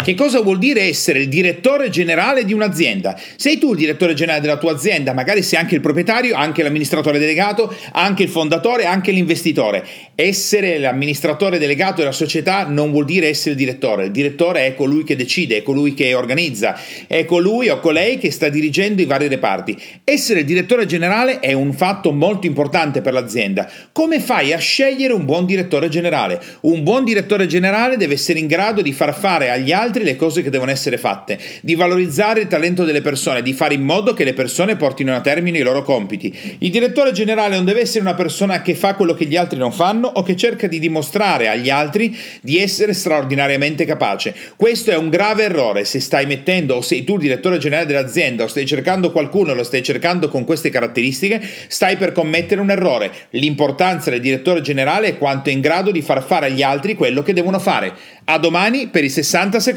[0.00, 3.18] Che cosa vuol dire essere il direttore generale di un'azienda?
[3.34, 7.18] Sei tu il direttore generale della tua azienda, magari sei anche il proprietario, anche l'amministratore
[7.18, 9.84] delegato, anche il fondatore, anche l'investitore.
[10.14, 14.04] Essere l'amministratore delegato della società non vuol dire essere il direttore.
[14.04, 18.30] Il direttore è colui che decide, è colui che organizza, è colui o colei che
[18.30, 19.76] sta dirigendo i vari reparti.
[20.04, 23.68] Essere il direttore generale è un fatto molto importante per l'azienda.
[23.90, 26.40] Come fai a scegliere un buon direttore generale?
[26.62, 30.16] Un buon direttore generale deve essere in grado di far fare agli altri altri le
[30.16, 34.12] cose che devono essere fatte, di valorizzare il talento delle persone, di fare in modo
[34.12, 36.56] che le persone portino a termine i loro compiti.
[36.58, 39.72] Il direttore generale non deve essere una persona che fa quello che gli altri non
[39.72, 44.34] fanno o che cerca di dimostrare agli altri di essere straordinariamente capace.
[44.56, 48.44] Questo è un grave errore se stai mettendo o sei tu il direttore generale dell'azienda
[48.44, 53.10] o stai cercando qualcuno lo stai cercando con queste caratteristiche, stai per commettere un errore.
[53.30, 57.22] L'importanza del direttore generale è quanto è in grado di far fare agli altri quello
[57.22, 57.94] che devono fare.
[58.24, 59.76] A domani per i 60 secondi.